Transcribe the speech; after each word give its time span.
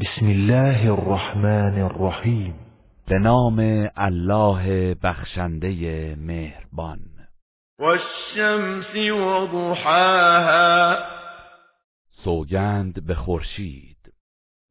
بسم 0.00 0.26
الله 0.26 0.92
الرحمن 0.92 1.82
الرحیم 1.82 2.54
به 3.08 3.18
نام 3.18 3.88
الله 3.96 4.94
بخشنده 4.94 6.14
مهربان. 6.18 6.98
والشمس 7.78 8.96
وضحاها. 8.96 10.96
سوگند 12.24 13.06
به 13.06 13.14
خورشید 13.14 14.12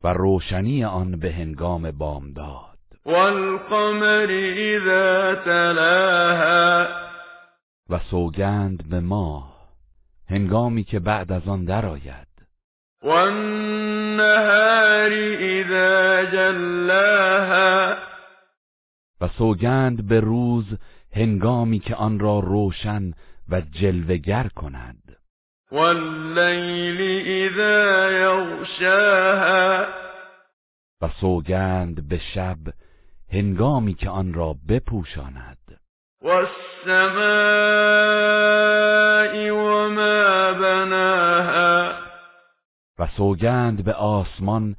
و 0.04 0.14
روشنی 0.14 0.84
آن 0.84 1.20
به 1.20 1.32
هنگام 1.32 1.92
بامداد. 1.92 2.78
والقمر 3.06 4.28
اذا 4.58 5.36
تلاها. 5.36 6.88
و 7.90 8.00
سوگند 8.00 8.90
به 8.90 9.00
ماه 9.00 9.70
هنگامی 10.30 10.84
که 10.84 11.00
بعد 11.00 11.32
از 11.32 11.48
آن 11.48 11.66
درآید. 11.66 12.28
والنهار 14.20 15.12
اذا 15.40 16.26
جلاها. 16.26 17.96
و 19.22 19.28
سوگند 19.28 20.08
به 20.08 20.20
روز 20.20 20.66
هنگامی 21.14 21.80
که 21.80 21.96
آن 21.96 22.20
را 22.20 22.40
روشن 22.40 23.12
و 23.50 23.62
جلوگر 23.62 24.48
کند. 24.56 25.18
واللیل 25.72 27.02
اذا 27.28 28.12
یغشاها. 28.12 29.86
و 31.02 31.10
سوگند 31.22 32.08
به 32.10 32.22
شب 32.36 32.58
هنگامی 33.32 33.94
که 33.94 34.10
آن 34.10 34.34
را 34.34 34.56
بپوشاند. 34.70 35.58
والسماء 36.22 37.34
سوگند 43.18 43.84
به 43.84 43.94
آسمان 43.94 44.76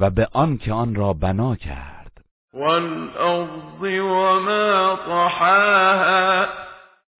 و 0.00 0.10
به 0.10 0.28
آن 0.32 0.58
که 0.58 0.72
آن 0.72 0.94
را 0.94 1.12
بنا 1.12 1.56
کرد. 1.56 2.12
والارض 2.54 4.00
وما 4.00 4.98
طحاها. 5.06 6.46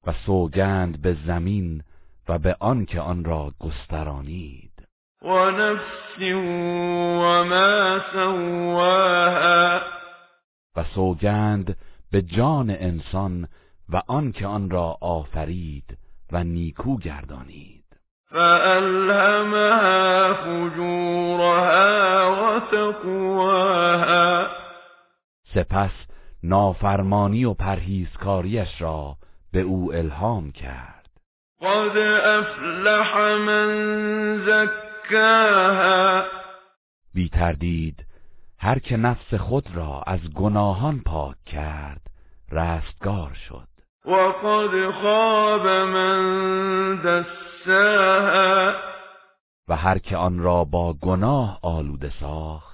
و 0.07 0.12
سوگند 0.27 1.03
به 1.03 1.17
زمین 1.27 1.83
و 2.29 2.39
به 2.39 2.57
آن 2.61 2.84
که 2.84 3.01
آن 3.01 3.25
را 3.25 3.53
گسترانید. 3.61 4.73
ونفس 5.23 6.19
وما 7.20 7.98
سواها. 8.12 9.81
و 10.77 10.85
سوگند 10.95 11.77
به 12.12 12.23
جان 12.23 12.70
انسان 12.70 13.48
و 13.89 14.03
آن 14.07 14.33
که 14.33 14.47
آن 14.47 14.70
را 14.70 14.98
آفرید 15.01 15.98
و 16.33 16.45
نیکو 16.45 16.97
گردانید. 16.97 17.85
فألهمها 18.31 19.98
وتقواها 22.89 24.47
سپس 25.55 25.91
نافرمانی 26.42 27.45
و 27.45 27.55
پرهیزکاریش 27.55 28.80
را 28.80 29.17
به 29.53 29.61
او 29.61 29.95
الهام 29.95 30.53
کرد. 30.53 31.08
قد 31.61 31.98
افلح 32.25 33.19
من 33.39 33.69
زکاها. 34.47 36.22
بی 37.14 37.28
تردید 37.28 38.06
هر 38.58 38.78
که 38.78 38.97
نفس 38.97 39.34
خود 39.34 39.69
را 39.75 40.02
از 40.06 40.20
گناهان 40.34 41.02
پاک 41.06 41.36
کرد 41.47 42.00
رستگار 42.52 43.33
شد. 43.48 43.69
وقد 44.05 44.91
خاب 44.91 45.67
من 45.67 46.97
دساها. 46.97 48.73
و 49.69 49.77
هر 49.77 49.98
که 49.98 50.17
آن 50.17 50.39
را 50.39 50.64
با 50.64 50.92
گناه 50.92 51.58
آلوده 51.62 52.12
ساخت 52.20 52.67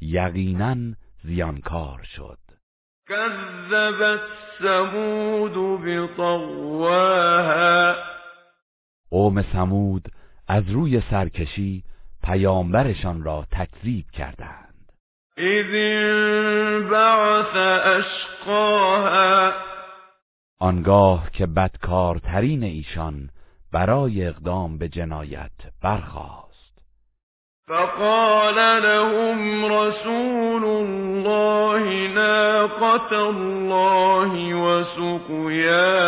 یقینا 0.00 0.76
زیانکار 1.24 2.02
شد. 2.16 2.38
كذبت 3.08 4.20
ثمود 4.62 5.82
بطواها 5.84 7.34
قوم 9.10 9.42
سمود 9.42 10.08
از 10.48 10.70
روی 10.70 11.02
سرکشی 11.10 11.84
پیامبرشان 12.24 13.22
را 13.22 13.46
تکذیب 13.50 14.10
کردند. 14.10 14.92
اذ 15.36 15.74
انبعث 16.84 17.56
اشقاها. 17.86 19.52
آنگاه 20.60 21.30
که 21.30 21.46
بدکارترین 21.46 22.62
ایشان 22.62 23.30
برای 23.72 24.26
اقدام 24.26 24.78
به 24.78 24.88
جنایت 24.88 25.52
برخاست. 25.82 26.43
فقال 27.68 28.82
لهم 28.82 29.64
رسول 29.64 30.64
الله 30.64 32.08
ناقة 32.14 33.28
الله 33.28 34.54
وسقياها. 34.54 36.00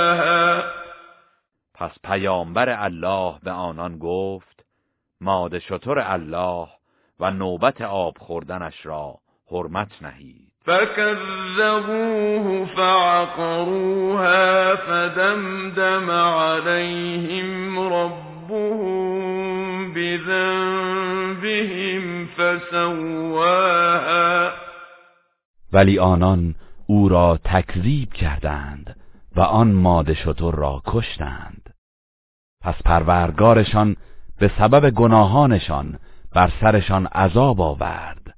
پس 1.75 1.91
پیامبر 2.05 2.85
الله 2.85 3.39
به 3.43 3.51
آنان 3.51 3.99
گفت 3.99 4.65
ماده 5.21 5.59
شتر 5.59 5.99
الله 5.99 6.69
و 7.21 7.31
نوبت 7.31 7.81
آب 7.81 8.19
خوردنش 8.19 8.87
را 8.87 9.15
حرمت 9.51 10.03
نهید. 10.03 10.53
فكذبوه 10.67 12.47
فعقروها 12.77 14.27
فدمدم 14.77 16.11
عليهم 16.11 17.36
ولی 25.77 25.99
آنان 25.99 26.55
او 26.87 27.09
را 27.09 27.39
تکذیب 27.45 28.13
کردند 28.13 28.97
و 29.37 29.41
آن 29.41 29.73
ماده 29.73 30.15
شتر 30.15 30.51
را 30.51 30.83
کشتند. 30.87 31.75
پس 32.63 32.75
پروردگارشان 32.85 33.97
به 34.39 34.51
سبب 34.59 34.91
گناهانشان 34.91 35.99
بر 36.33 36.53
سرشان 36.61 37.07
عذاب 37.07 37.61
آورد 37.61 38.35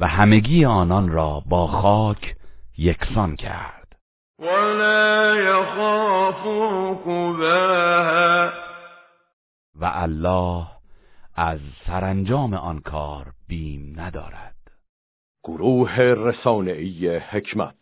و 0.00 0.06
همگی 0.06 0.64
آنان 0.64 1.08
را 1.08 1.42
با 1.46 1.66
خاک 1.66 2.36
یکسان 2.78 3.36
کرد. 3.36 3.96
ولا 4.38 5.34
عقباها. 5.34 6.08
و 9.80 9.90
الله 9.94 10.66
از 11.34 11.58
سرانجام 11.86 12.54
آن 12.54 12.80
کار 12.80 13.26
بیم 13.48 14.00
ندارد. 14.00 14.57
گروه 15.44 16.00
رسانه‌ای 16.00 17.16
حکمت. 17.18 17.74